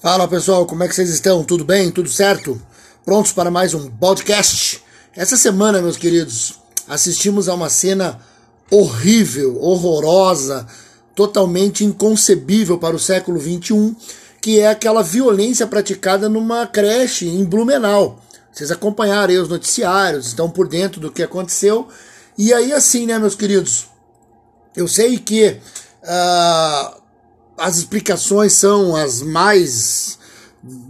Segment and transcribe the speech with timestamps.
[0.00, 1.44] Fala pessoal, como é que vocês estão?
[1.44, 1.90] Tudo bem?
[1.90, 2.58] Tudo certo?
[3.04, 4.82] Prontos para mais um podcast?
[5.14, 6.54] Essa semana, meus queridos,
[6.88, 8.18] assistimos a uma cena
[8.70, 10.66] horrível, horrorosa,
[11.14, 13.94] totalmente inconcebível para o século XXI,
[14.40, 18.18] que é aquela violência praticada numa creche em Blumenau.
[18.50, 21.88] Vocês acompanharam aí os noticiários, estão por dentro do que aconteceu.
[22.38, 23.84] E aí, assim, né, meus queridos?
[24.74, 25.58] Eu sei que
[26.02, 26.99] uh,
[27.60, 30.18] as explicações são as mais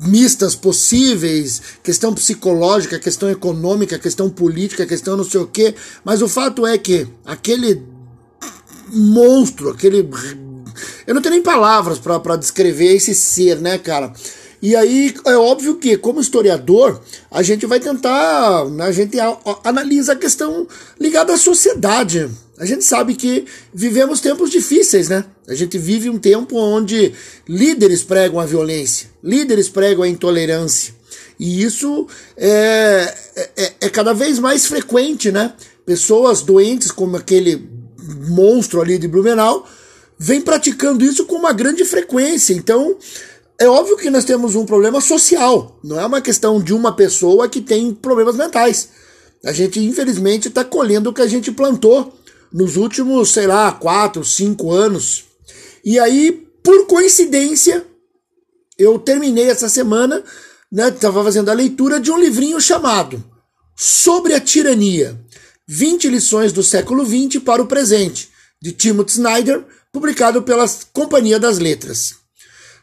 [0.02, 6.28] mistas possíveis, questão psicológica, questão econômica, questão política, questão não sei o quê, mas o
[6.28, 7.82] fato é que aquele
[8.92, 10.08] monstro, aquele
[11.06, 14.12] eu não tenho nem palavras para descrever esse ser, né, cara?
[14.62, 17.00] E aí é óbvio que, como historiador,
[17.30, 19.16] a gente vai tentar, né, a gente
[19.64, 20.66] analisa a questão
[20.98, 22.30] ligada à sociedade.
[22.60, 25.24] A gente sabe que vivemos tempos difíceis, né?
[25.48, 27.14] A gente vive um tempo onde
[27.48, 30.94] líderes pregam a violência, líderes pregam a intolerância.
[31.38, 33.14] E isso é,
[33.56, 35.54] é, é cada vez mais frequente, né?
[35.86, 37.66] Pessoas doentes, como aquele
[38.28, 39.66] monstro ali de Blumenau,
[40.18, 42.52] vem praticando isso com uma grande frequência.
[42.52, 42.94] Então,
[43.58, 47.48] é óbvio que nós temos um problema social, não é uma questão de uma pessoa
[47.48, 48.90] que tem problemas mentais.
[49.42, 52.19] A gente, infelizmente, está colhendo o que a gente plantou
[52.52, 55.24] nos últimos, sei lá, quatro, cinco anos.
[55.84, 57.84] E aí, por coincidência,
[58.78, 60.22] eu terminei essa semana,
[60.70, 63.22] né, estava fazendo a leitura de um livrinho chamado
[63.76, 65.18] Sobre a Tirania:
[65.66, 68.28] 20 lições do século XX para o presente,
[68.60, 72.20] de Timothy Snyder, publicado pela Companhia das Letras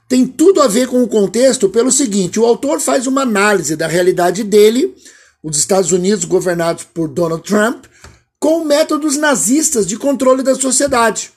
[0.07, 3.87] tem tudo a ver com o contexto pelo seguinte: o autor faz uma análise da
[3.87, 4.95] realidade dele,
[5.43, 7.85] os Estados Unidos governados por Donald Trump,
[8.39, 11.31] com métodos nazistas de controle da sociedade.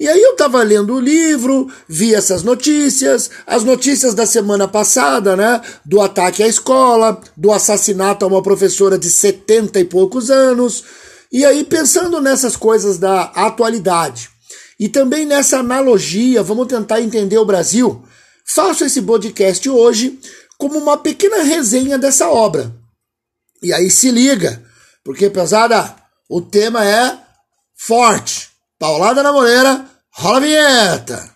[0.00, 5.36] E aí eu estava lendo o livro, vi essas notícias, as notícias da semana passada,
[5.36, 10.82] né, do ataque à escola, do assassinato a uma professora de 70 e poucos anos,
[11.30, 14.28] e aí pensando nessas coisas da atualidade,
[14.80, 18.02] e também nessa analogia, vamos tentar entender o Brasil.
[18.44, 20.18] Faço esse podcast hoje
[20.58, 22.74] como uma pequena resenha dessa obra.
[23.62, 24.60] E aí se liga,
[25.04, 25.94] porque pesada,
[26.32, 27.18] o tema é
[27.74, 28.48] forte.
[28.78, 31.32] Paulada na Moreira, rola a vinheta.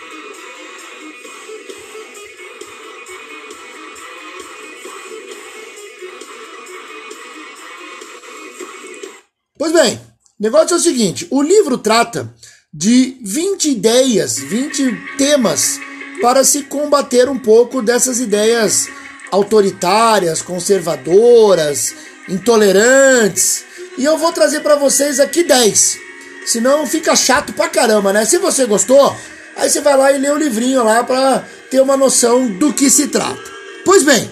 [9.59, 10.01] Pois bem,
[10.41, 12.35] o negócio é o seguinte: o livro trata
[12.73, 15.79] de 20 ideias, 20 temas
[16.23, 18.89] para se combater um pouco dessas ideias
[19.31, 21.95] autoritárias, conservadoras,
[22.31, 23.66] intolerantes.
[23.97, 25.99] E eu vou trazer para vocês aqui 10.
[26.47, 28.25] Senão fica chato pra caramba, né?
[28.25, 29.17] Se você gostou,
[29.57, 32.91] aí você vai lá e lê o livrinho lá para ter uma noção do que
[32.91, 33.43] se trata.
[33.85, 34.31] Pois bem,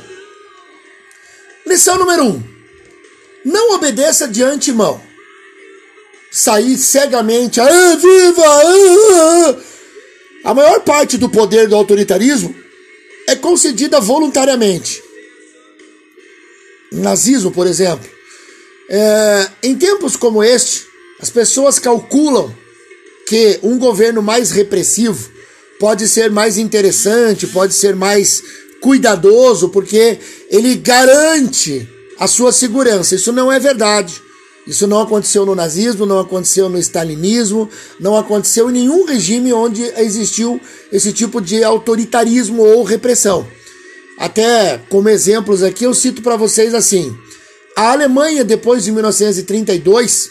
[1.67, 2.29] lição número 1.
[2.29, 2.43] Um,
[3.45, 5.01] não obedeça de antemão
[6.35, 8.43] sair cegamente, ah, viva!
[8.45, 9.57] Ah, ah.
[10.51, 12.53] A maior parte do poder do autoritarismo
[13.29, 15.01] é concedida voluntariamente.
[16.91, 18.14] nazismo, por exemplo.
[18.97, 20.85] É, em tempos como este,
[21.21, 22.55] as pessoas calculam
[23.27, 25.33] que um governo mais repressivo
[25.81, 28.41] pode ser mais interessante, pode ser mais
[28.81, 31.89] cuidadoso, porque ele garante
[32.21, 33.17] a sua segurança.
[33.17, 34.23] Isso não é verdade.
[34.65, 37.69] Isso não aconteceu no nazismo, não aconteceu no stalinismo,
[37.99, 40.61] não aconteceu em nenhum regime onde existiu
[40.93, 43.45] esse tipo de autoritarismo ou repressão.
[44.21, 47.13] Até como exemplos aqui, eu cito para vocês assim:
[47.77, 50.31] a Alemanha, depois de 1932,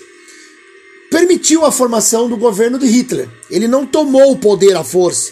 [1.11, 3.27] permitiu a formação do governo de Hitler.
[3.49, 5.31] Ele não tomou o poder à força.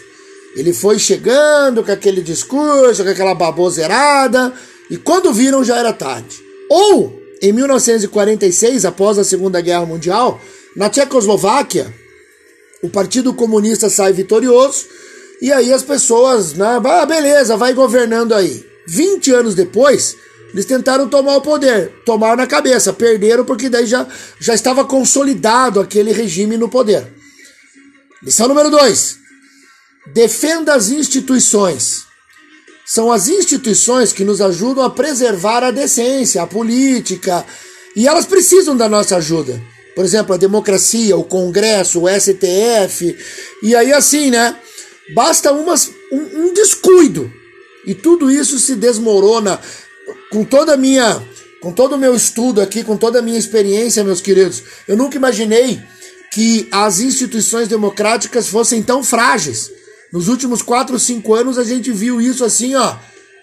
[0.56, 4.54] Ele foi chegando com aquele discurso, com aquela baboseirada,
[4.90, 6.44] e quando viram já era tarde.
[6.70, 10.40] Ou em 1946, após a Segunda Guerra Mundial,
[10.76, 11.94] na Tchecoslováquia,
[12.84, 14.86] o Partido Comunista sai vitorioso
[15.42, 18.64] e aí as pessoas, né, ah, beleza, vai governando aí.
[18.88, 20.16] 20 anos depois,
[20.54, 24.06] eles tentaram tomar o poder, tomaram na cabeça, perderam porque daí já,
[24.40, 27.08] já estava consolidado aquele regime no poder.
[28.22, 29.18] Lição número 2.
[30.14, 32.04] Defenda as instituições.
[32.86, 37.46] São as instituições que nos ajudam a preservar a decência, a política,
[37.96, 39.62] e elas precisam da nossa ajuda.
[39.96, 43.16] Por exemplo, a democracia, o Congresso, o STF,
[43.64, 44.56] e aí assim, né?
[45.14, 47.32] Basta umas, um, um descuido
[47.86, 49.60] e tudo isso se desmorona
[50.32, 51.22] com toda a minha,
[51.62, 54.64] com todo o meu estudo aqui, com toda a minha experiência, meus queridos.
[54.88, 55.82] Eu nunca imaginei
[56.32, 59.70] que as instituições democráticas fossem tão frágeis
[60.14, 62.96] Nos últimos 4 ou 5 anos a gente viu isso assim, ó,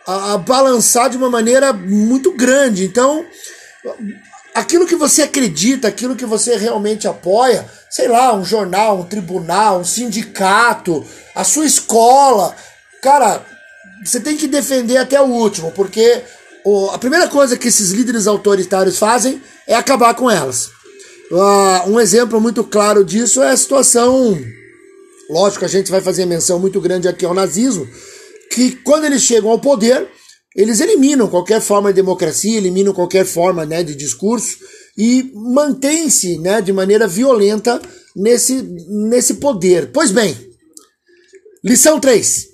[0.07, 2.85] a, a balançar de uma maneira muito grande.
[2.85, 3.25] Então,
[4.55, 9.81] aquilo que você acredita, aquilo que você realmente apoia, sei lá, um jornal, um tribunal,
[9.81, 12.55] um sindicato, a sua escola,
[13.03, 13.45] cara,
[14.05, 16.23] você tem que defender até o último, porque
[16.69, 20.71] o, a primeira coisa que esses líderes autoritários fazem é acabar com elas.
[21.31, 24.39] Uh, um exemplo muito claro disso é a situação
[25.29, 27.87] Lógico, a gente vai fazer menção muito grande aqui ao nazismo,
[28.51, 30.09] que quando eles chegam ao poder,
[30.57, 34.57] eles eliminam qualquer forma de democracia, eliminam qualquer forma né, de discurso
[34.97, 37.81] e mantêm-se né, de maneira violenta
[38.17, 39.91] nesse, nesse poder.
[39.93, 40.35] Pois bem,
[41.63, 42.49] lição 3.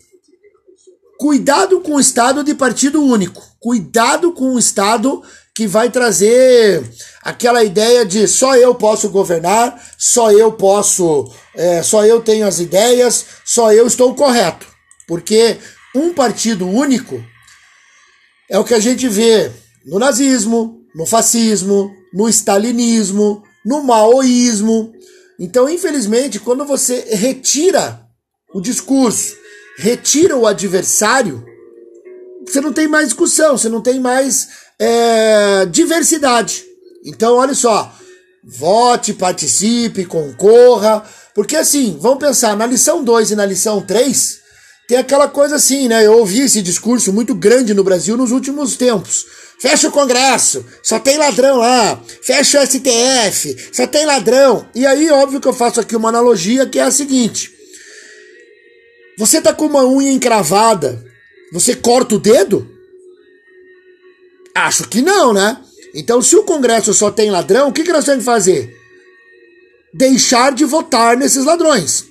[1.16, 3.40] Cuidado com o Estado de partido único.
[3.64, 5.22] Cuidado com o Estado
[5.54, 6.84] que vai trazer
[7.22, 12.60] aquela ideia de só eu posso governar, só eu posso, é, só eu tenho as
[12.60, 14.66] ideias, só eu estou correto.
[15.08, 15.56] Porque
[15.96, 17.24] um partido único
[18.50, 19.50] é o que a gente vê
[19.86, 24.92] no nazismo, no fascismo, no stalinismo, no maoísmo.
[25.40, 28.06] Então, infelizmente, quando você retira
[28.52, 29.34] o discurso,
[29.78, 31.53] retira o adversário,
[32.46, 34.48] você não tem mais discussão, você não tem mais
[34.78, 36.64] é, diversidade.
[37.04, 37.92] Então, olha só,
[38.42, 41.04] vote, participe, concorra,
[41.34, 44.38] porque assim, vamos pensar, na lição 2 e na lição 3,
[44.86, 46.04] tem aquela coisa assim, né?
[46.04, 49.24] Eu ouvi esse discurso muito grande no Brasil nos últimos tempos.
[49.58, 52.00] Fecha o Congresso, só tem ladrão lá.
[52.22, 54.68] Fecha o STF, só tem ladrão.
[54.74, 57.50] E aí, óbvio que eu faço aqui uma analogia que é a seguinte:
[59.16, 61.02] você tá com uma unha encravada,
[61.52, 62.68] você corta o dedo?
[64.54, 65.58] Acho que não, né?
[65.94, 68.76] Então, se o Congresso só tem ladrão, o que, que nós temos que fazer?
[69.92, 72.06] Deixar de votar nesses ladrões.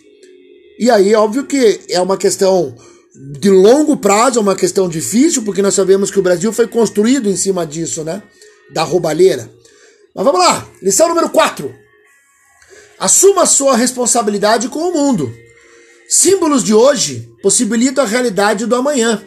[0.80, 2.76] E aí, óbvio que é uma questão
[3.16, 7.30] de longo prazo, é uma questão difícil, porque nós sabemos que o Brasil foi construído
[7.30, 8.24] em cima disso, né?
[8.74, 9.50] Da roubalheira.
[10.16, 11.74] Mas vamos lá, lição número 4.
[13.00, 15.34] Assuma sua responsabilidade com o mundo.
[16.16, 19.24] Símbolos de hoje possibilitam a realidade do amanhã.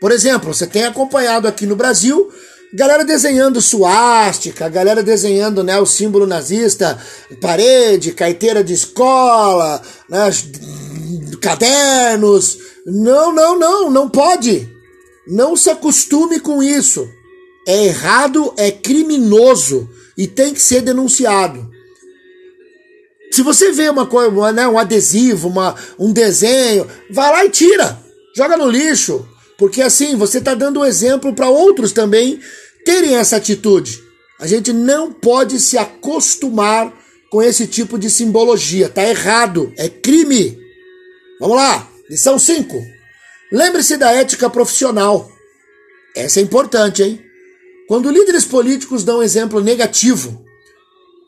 [0.00, 2.32] Por exemplo, você tem acompanhado aqui no Brasil
[2.76, 7.00] Galera desenhando suástica, galera desenhando né, o símbolo nazista,
[7.40, 10.28] parede, carteira de escola, né,
[11.40, 12.58] cadernos.
[12.84, 14.68] Não, não, não, não pode.
[15.24, 17.08] Não se acostume com isso.
[17.64, 19.88] É errado, é criminoso
[20.18, 21.70] e tem que ser denunciado.
[23.34, 27.98] Se você vê uma coisa, né, um adesivo, uma, um desenho, vai lá e tira.
[28.36, 29.28] Joga no lixo.
[29.58, 32.38] Porque assim, você está dando um exemplo para outros também
[32.84, 34.00] terem essa atitude.
[34.38, 36.92] A gente não pode se acostumar
[37.28, 38.88] com esse tipo de simbologia.
[38.88, 40.56] Tá errado, é crime.
[41.40, 42.80] Vamos lá, lição 5.
[43.50, 45.28] Lembre-se da ética profissional.
[46.14, 47.20] Essa é importante, hein?
[47.88, 50.43] Quando líderes políticos dão um exemplo negativo,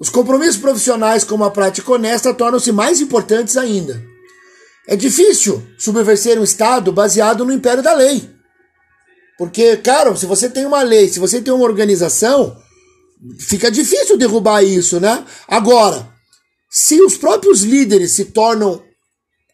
[0.00, 4.02] os compromissos profissionais com uma prática honesta tornam-se mais importantes ainda.
[4.87, 8.31] É difícil subverter um Estado baseado no império da lei.
[9.38, 12.56] Porque, cara, se você tem uma lei, se você tem uma organização,
[13.38, 15.25] fica difícil derrubar isso, né?
[15.48, 16.08] Agora,
[16.70, 18.82] se os próprios líderes se tornam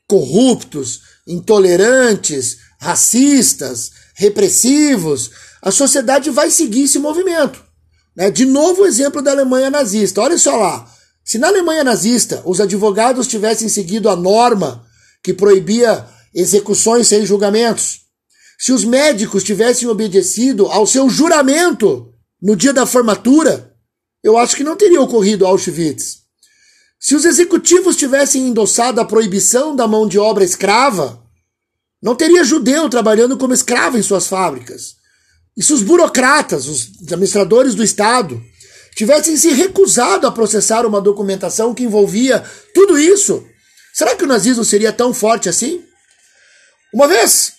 [0.06, 5.30] corruptos, intolerantes, racistas, repressivos,
[5.62, 7.64] a sociedade vai seguir esse movimento.
[8.16, 8.30] Né?
[8.30, 10.20] De novo o exemplo da Alemanha nazista.
[10.20, 10.90] Olha só lá.
[11.24, 14.84] Se na Alemanha nazista os advogados tivessem seguido a norma
[15.22, 18.00] que proibia execuções sem julgamentos,
[18.58, 23.74] se os médicos tivessem obedecido ao seu juramento no dia da formatura,
[24.22, 26.22] eu acho que não teria ocorrido Auschwitz.
[26.98, 31.20] Se os executivos tivessem endossado a proibição da mão de obra escrava,
[32.00, 35.01] não teria judeu trabalhando como escravo em suas fábricas.
[35.56, 38.42] E se os burocratas, os administradores do Estado,
[38.94, 42.42] tivessem se recusado a processar uma documentação que envolvia
[42.74, 43.46] tudo isso,
[43.92, 45.82] será que o nazismo seria tão forte assim?
[46.92, 47.52] Uma vez,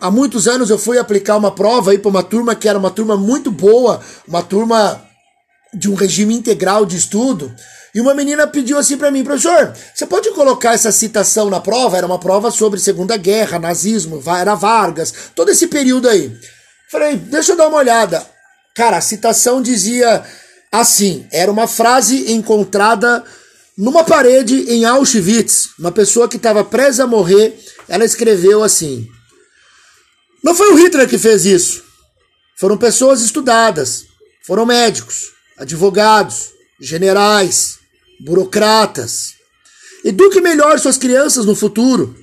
[0.00, 3.16] há muitos anos eu fui aplicar uma prova para uma turma que era uma turma
[3.16, 5.04] muito boa, uma turma
[5.74, 7.54] de um regime integral de estudo.
[7.94, 11.96] E uma menina pediu assim para mim, professor, você pode colocar essa citação na prova?
[11.96, 16.36] Era uma prova sobre Segunda Guerra, nazismo, era Vargas, todo esse período aí.
[16.90, 18.26] Falei, deixa eu dar uma olhada.
[18.74, 20.24] Cara, a citação dizia
[20.72, 23.24] assim: era uma frase encontrada
[23.76, 25.70] numa parede em Auschwitz.
[25.78, 29.08] Uma pessoa que estava presa a morrer, ela escreveu assim:
[30.42, 31.84] não foi o Hitler que fez isso.
[32.56, 34.06] Foram pessoas estudadas,
[34.46, 37.78] foram médicos, advogados, generais,
[38.20, 39.34] burocratas.
[40.04, 42.16] Eduque melhor suas crianças no futuro.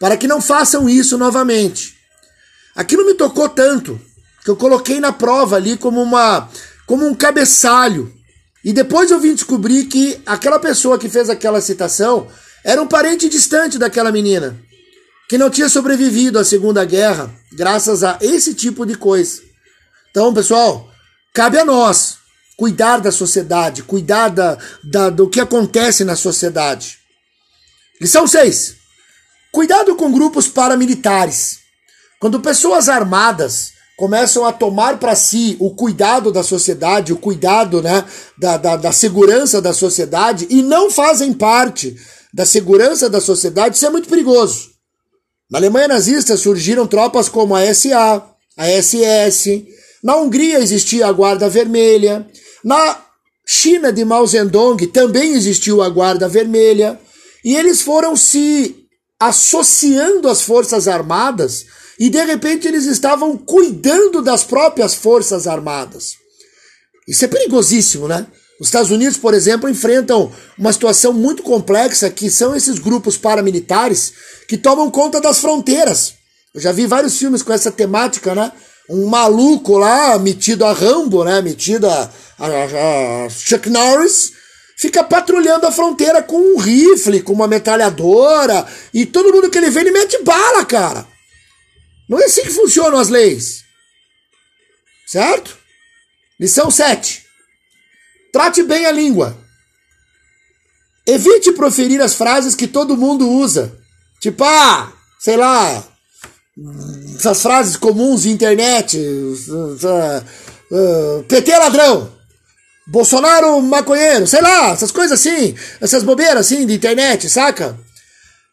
[0.00, 1.94] para que não façam isso novamente.
[2.74, 4.00] Aquilo me tocou tanto
[4.48, 6.48] que eu coloquei na prova ali como uma
[6.86, 8.10] como um cabeçalho.
[8.64, 12.26] E depois eu vim descobrir que aquela pessoa que fez aquela citação
[12.64, 14.58] era um parente distante daquela menina,
[15.28, 19.42] que não tinha sobrevivido à Segunda Guerra graças a esse tipo de coisa.
[20.10, 20.90] Então, pessoal,
[21.34, 22.16] cabe a nós
[22.56, 26.98] cuidar da sociedade, cuidar da, da, do que acontece na sociedade.
[28.00, 28.76] Lição 6.
[29.52, 31.58] Cuidado com grupos paramilitares.
[32.18, 38.04] Quando pessoas armadas começam a tomar para si o cuidado da sociedade, o cuidado né,
[38.38, 41.96] da, da, da segurança da sociedade e não fazem parte
[42.32, 44.70] da segurança da sociedade, isso é muito perigoso.
[45.50, 48.24] Na Alemanha nazista surgiram tropas como a SA,
[48.56, 49.66] a SS,
[50.04, 52.24] na Hungria existia a Guarda Vermelha,
[52.64, 53.02] na
[53.44, 57.00] China de Mao Zedong também existiu a Guarda Vermelha,
[57.44, 58.76] e eles foram se
[59.18, 61.66] associando às Forças Armadas
[61.98, 66.14] e de repente eles estavam cuidando das próprias Forças Armadas.
[67.06, 68.26] Isso é perigosíssimo, né?
[68.60, 74.12] Os Estados Unidos, por exemplo, enfrentam uma situação muito complexa que são esses grupos paramilitares
[74.48, 76.14] que tomam conta das fronteiras.
[76.54, 78.50] Eu já vi vários filmes com essa temática, né?
[78.90, 81.40] Um maluco lá, metido a Rambo, né?
[81.40, 82.46] Metido a, a,
[83.26, 84.32] a Chuck Norris,
[84.76, 89.70] fica patrulhando a fronteira com um rifle, com uma metralhadora, e todo mundo que ele
[89.70, 91.06] vê, ele mete bala, cara.
[92.08, 93.64] Não é assim que funcionam as leis.
[95.06, 95.58] Certo?
[96.40, 97.24] Lição 7.
[98.32, 99.36] Trate bem a língua.
[101.06, 103.76] Evite proferir as frases que todo mundo usa.
[104.20, 105.84] Tipo, ah, sei lá,
[107.16, 108.98] essas frases comuns de internet.
[108.98, 109.78] Uh,
[110.70, 112.12] uh, PT ladrão.
[112.86, 117.78] Bolsonaro maconheiro, sei lá, essas coisas assim, essas bobeiras assim de internet, saca?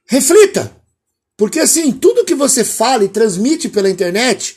[0.08, 0.72] Reflita.
[1.38, 4.56] Porque assim, tudo que você fala e transmite pela internet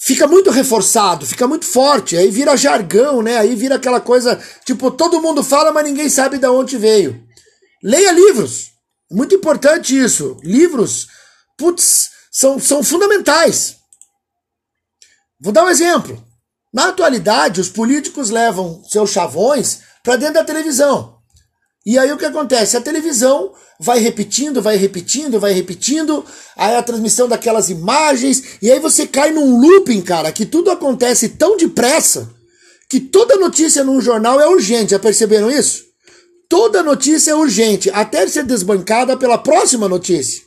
[0.00, 3.38] fica muito reforçado, fica muito forte, aí vira jargão, né?
[3.38, 7.26] Aí vira aquela coisa, tipo, todo mundo fala, mas ninguém sabe de onde veio.
[7.82, 8.72] Leia livros.
[9.10, 10.38] Muito importante isso.
[10.42, 11.06] Livros,
[11.56, 13.76] putz, são, são fundamentais.
[15.40, 16.22] Vou dar um exemplo.
[16.72, 21.17] Na atualidade, os políticos levam seus chavões para dentro da televisão.
[21.88, 22.76] E aí o que acontece?
[22.76, 26.22] A televisão vai repetindo, vai repetindo, vai repetindo,
[26.54, 31.30] aí a transmissão daquelas imagens, e aí você cai num looping, cara, que tudo acontece
[31.30, 32.30] tão depressa
[32.90, 34.90] que toda notícia num jornal é urgente.
[34.90, 35.84] Já perceberam isso?
[36.46, 40.42] Toda notícia é urgente, até ser desbancada pela próxima notícia.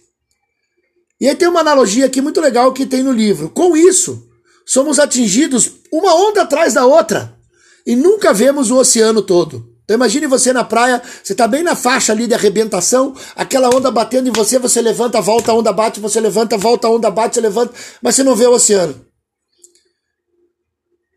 [1.20, 3.50] E aí tem uma analogia aqui muito legal que tem no livro.
[3.50, 4.28] Com isso,
[4.64, 7.36] somos atingidos uma onda atrás da outra
[7.84, 9.71] e nunca vemos o oceano todo.
[9.84, 13.92] Então imagine você na praia, você está bem na faixa ali de arrebentação, aquela onda
[13.92, 17.36] batendo em você, você levanta, volta, a onda bate, você levanta, volta, a onda bate,
[17.36, 19.06] você levanta, mas você não vê o oceano.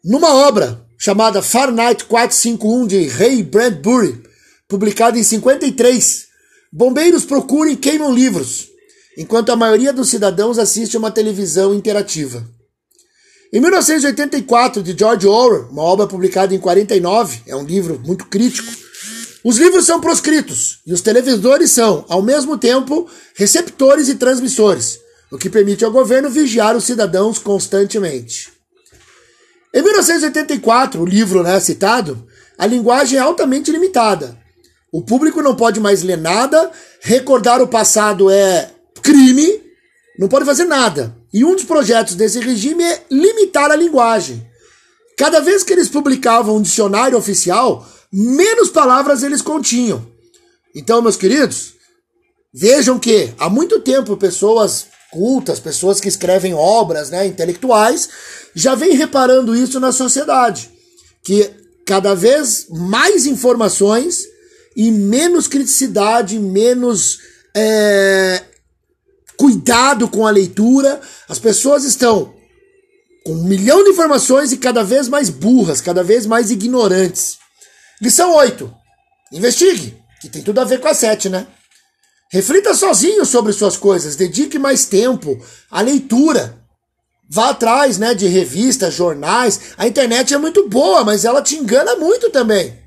[0.05, 4.23] Numa obra chamada Fahrenheit 451 de Ray Bradbury,
[4.69, 6.27] publicada em 53,
[6.73, 8.69] bombeiros procuram e queimam livros,
[9.17, 12.45] enquanto a maioria dos cidadãos assiste uma televisão interativa.
[13.53, 18.73] Em 1984, de George Orwell, uma obra publicada em 49, é um livro muito crítico,
[19.45, 24.99] os livros são proscritos e os televisores são, ao mesmo tempo, receptores e transmissores,
[25.31, 28.51] o que permite ao governo vigiar os cidadãos constantemente.
[29.73, 34.39] Em 1984, o livro né, citado, a linguagem é altamente limitada.
[34.91, 36.71] O público não pode mais ler nada,
[37.01, 38.71] recordar o passado é
[39.03, 39.61] crime,
[40.19, 41.17] não pode fazer nada.
[41.33, 44.47] E um dos projetos desse regime é limitar a linguagem.
[45.17, 50.07] Cada vez que eles publicavam um dicionário oficial, menos palavras eles continham.
[50.75, 51.75] Então, meus queridos,
[52.53, 58.09] vejam que há muito tempo pessoas cultas, pessoas que escrevem obras né, intelectuais,
[58.55, 60.71] já vêm reparando isso na sociedade.
[61.23, 61.51] Que
[61.87, 64.25] cada vez mais informações
[64.77, 67.21] e menos criticidade, menos
[67.55, 68.43] é,
[69.45, 70.99] cuidado com a leitura.
[71.29, 72.33] As pessoas estão
[73.23, 77.37] com um milhão de informações e cada vez mais burras, cada vez mais ignorantes.
[78.01, 78.75] Lição 8.
[79.35, 81.47] Investigue, que tem tudo a ver com a 7, né?
[82.33, 85.39] Reflita sozinho sobre suas coisas, dedique mais tempo
[85.71, 86.59] à leitura.
[87.29, 89.61] Vá atrás, né, de revistas, jornais.
[89.77, 92.79] A internet é muito boa, mas ela te engana muito também.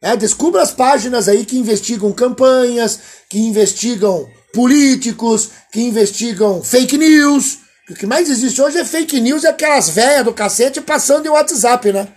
[0.00, 7.58] É, descubra as páginas aí que investigam campanhas, que investigam políticos que investigam fake news.
[7.90, 11.30] O que mais existe hoje é fake news e aquelas velhas do cacete passando em
[11.30, 12.08] WhatsApp, né?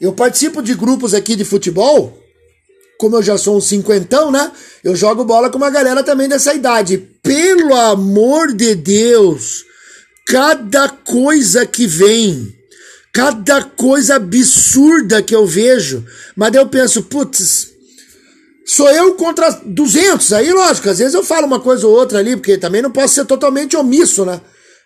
[0.00, 2.24] Eu participo de grupos aqui de futebol
[2.98, 4.50] como eu já sou um cinquentão, né?
[4.82, 6.98] Eu jogo bola com uma galera também dessa idade.
[7.22, 9.64] Pelo amor de Deus,
[10.26, 12.54] cada coisa que vem,
[13.12, 16.04] cada coisa absurda que eu vejo,
[16.36, 17.73] mas eu penso, putz,
[18.66, 20.32] sou eu contra 200.
[20.32, 23.14] Aí, lógico, às vezes eu falo uma coisa ou outra ali, porque também não posso
[23.14, 24.40] ser totalmente omisso, né?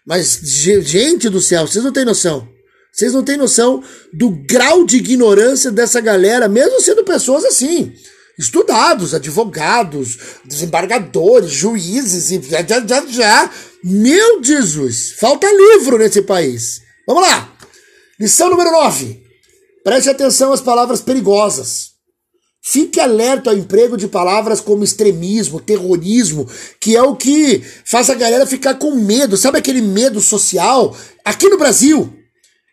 [0.06, 2.48] Mas, gente do céu, vocês não têm noção.
[2.92, 3.82] Vocês não têm noção
[4.12, 7.92] do grau de ignorância dessa galera, mesmo sendo pessoas assim,
[8.38, 13.50] estudados, advogados, desembargadores, juízes e já, já, já, já.
[13.84, 16.80] Meu Jesus, falta livro nesse país.
[17.06, 17.52] Vamos lá.
[18.18, 19.22] Lição número 9.
[19.84, 21.97] Preste atenção às palavras perigosas.
[22.70, 26.46] Fique alerta ao emprego de palavras como extremismo, terrorismo,
[26.78, 29.38] que é o que faz a galera ficar com medo.
[29.38, 30.94] Sabe aquele medo social?
[31.24, 32.14] Aqui no Brasil,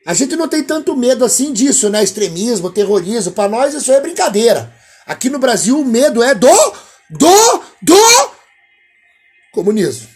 [0.05, 2.03] a gente não tem tanto medo assim disso, né?
[2.03, 3.31] Extremismo, terrorismo.
[3.31, 4.73] Para nós isso é brincadeira.
[5.07, 6.73] Aqui no Brasil o medo é do,
[7.09, 8.31] do, do
[9.53, 10.09] comunismo.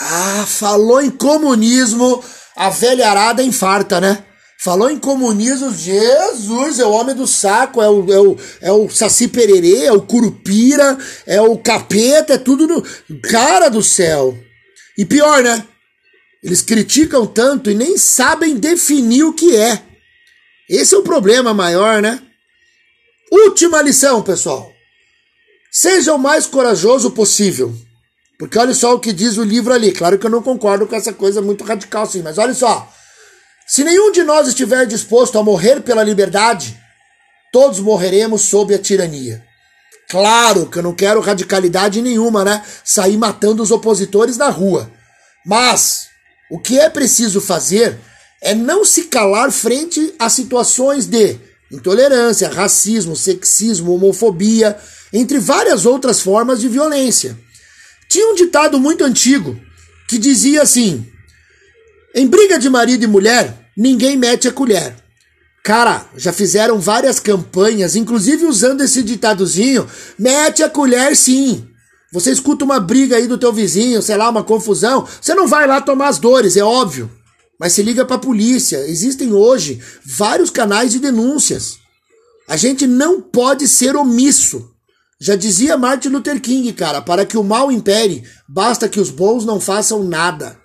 [0.00, 2.24] Ah, falou em comunismo,
[2.56, 4.24] a velha arada infarta, né?
[4.60, 8.90] Falou em comunismo, Jesus, é o homem do saco, é o, é o, é o
[8.90, 12.82] Saci Pererê, é o Curupira, é o capeta, é tudo no.
[13.22, 14.36] Cara do céu!
[14.96, 15.64] E pior, né?
[16.42, 19.80] Eles criticam tanto e nem sabem definir o que é.
[20.68, 22.20] Esse é o problema maior, né?
[23.30, 24.72] Última lição, pessoal.
[25.70, 27.72] Seja o mais corajoso possível.
[28.36, 29.92] Porque olha só o que diz o livro ali.
[29.92, 32.92] Claro que eu não concordo com essa coisa muito radical assim, mas olha só.
[33.68, 36.74] Se nenhum de nós estiver disposto a morrer pela liberdade,
[37.52, 39.44] todos morreremos sob a tirania.
[40.08, 42.64] Claro que eu não quero radicalidade nenhuma, né?
[42.82, 44.90] Sair matando os opositores na rua.
[45.44, 46.06] Mas
[46.50, 47.98] o que é preciso fazer
[48.40, 51.38] é não se calar frente a situações de
[51.70, 54.78] intolerância, racismo, sexismo, homofobia,
[55.12, 57.38] entre várias outras formas de violência.
[58.08, 59.60] Tinha um ditado muito antigo
[60.08, 61.06] que dizia assim:
[62.18, 64.96] em briga de marido e mulher, ninguém mete a colher.
[65.62, 69.86] Cara, já fizeram várias campanhas, inclusive usando esse ditadozinho,
[70.18, 71.64] mete a colher sim.
[72.12, 75.64] Você escuta uma briga aí do teu vizinho, sei lá, uma confusão, você não vai
[75.68, 77.08] lá tomar as dores, é óbvio.
[77.56, 78.78] Mas se liga para a polícia.
[78.88, 81.76] Existem hoje vários canais de denúncias.
[82.48, 84.70] A gente não pode ser omisso.
[85.20, 89.44] Já dizia Martin Luther King, cara, para que o mal impere, basta que os bons
[89.44, 90.58] não façam nada.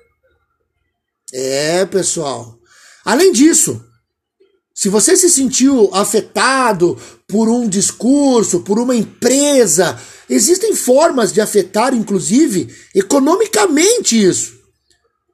[1.33, 2.59] É, pessoal.
[3.03, 3.83] Além disso,
[4.73, 6.95] se você se sentiu afetado
[7.27, 14.53] por um discurso, por uma empresa, existem formas de afetar, inclusive, economicamente isso.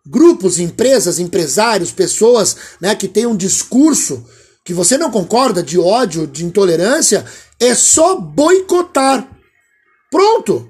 [0.05, 4.25] Grupos, empresas, empresários, pessoas né, que têm um discurso
[4.63, 7.25] que você não concorda, de ódio, de intolerância,
[7.59, 9.29] é só boicotar.
[10.09, 10.68] Pronto!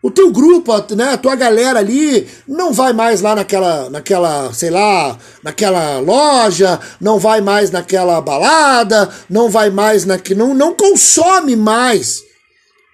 [0.00, 4.70] O teu grupo, né, a tua galera ali não vai mais lá naquela, naquela, sei
[4.70, 11.56] lá, naquela loja, não vai mais naquela balada, não vai mais na não, não consome
[11.56, 12.22] mais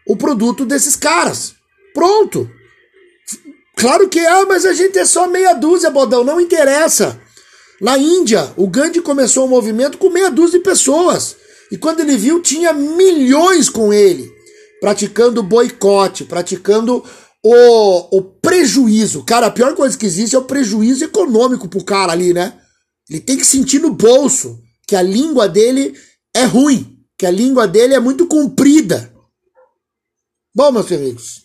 [0.06, 1.54] o produto desses caras.
[1.92, 2.48] Pronto.
[3.76, 7.20] Claro que é, mas a gente é só meia dúzia, bodão, não interessa.
[7.82, 11.36] Na Índia, o Gandhi começou o movimento com meia dúzia de pessoas.
[11.70, 14.33] E quando ele viu, tinha milhões com ele
[14.84, 17.02] praticando boicote, praticando
[17.42, 19.24] o, o prejuízo.
[19.24, 22.52] Cara, a pior coisa que existe é o prejuízo econômico pro cara ali, né?
[23.08, 25.98] Ele tem que sentir no bolso que a língua dele
[26.34, 29.10] é ruim, que a língua dele é muito comprida.
[30.54, 31.40] Bom, meus amigos,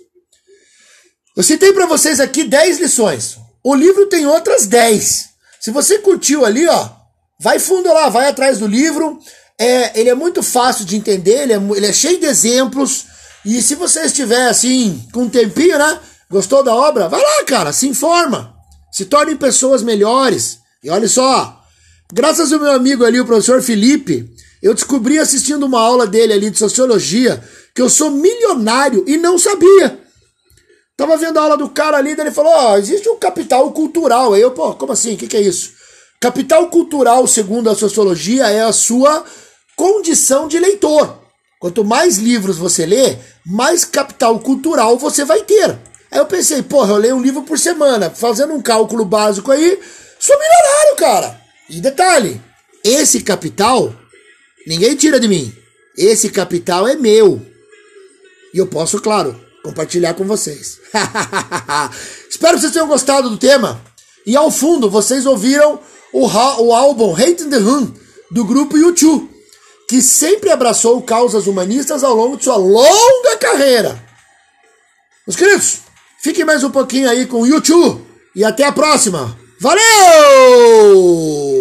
[1.33, 3.37] eu citei para vocês aqui 10 lições.
[3.63, 5.29] O livro tem outras 10.
[5.61, 6.89] Se você curtiu ali, ó,
[7.39, 9.17] vai fundo lá, vai atrás do livro.
[9.57, 13.05] É, ele é muito fácil de entender, ele é, ele é cheio de exemplos.
[13.45, 15.99] E se você estiver assim, com um tempinho, né?
[16.29, 17.07] Gostou da obra?
[17.07, 18.53] Vai lá, cara, se informa.
[18.91, 20.59] Se tornem pessoas melhores.
[20.83, 21.61] E olha só,
[22.13, 24.29] graças ao meu amigo ali, o professor Felipe,
[24.61, 29.37] eu descobri assistindo uma aula dele ali de sociologia que eu sou milionário e não
[29.37, 29.99] sabia.
[30.97, 33.71] Tava vendo a aula do cara ali, daí ele falou: Ó, oh, existe um capital
[33.71, 34.33] cultural.
[34.33, 35.13] Aí eu, pô, como assim?
[35.13, 35.71] O que, que é isso?
[36.19, 39.23] Capital cultural, segundo a sociologia, é a sua
[39.77, 41.17] condição de leitor.
[41.59, 45.77] Quanto mais livros você lê, mais capital cultural você vai ter.
[46.09, 49.77] Aí eu pensei, porra, eu leio um livro por semana, fazendo um cálculo básico aí,
[50.17, 51.41] sou milionário, cara.
[51.69, 52.41] E detalhe,
[52.81, 53.93] esse capital,
[54.65, 55.53] ninguém tira de mim.
[55.97, 57.45] Esse capital é meu.
[58.53, 60.79] E eu posso, claro, compartilhar com vocês.
[62.29, 63.81] Espero que vocês tenham gostado do tema.
[64.25, 65.77] E ao fundo, vocês ouviram
[66.13, 67.91] o, o álbum Hate in the Room,
[68.31, 69.38] do grupo YouTube
[69.89, 73.99] que sempre abraçou causas humanistas ao longo de sua longa carreira.
[75.25, 75.79] Meus queridos,
[76.21, 79.35] fiquem mais um pouquinho aí com o YouTube e até a próxima.
[79.59, 81.58] Valeu!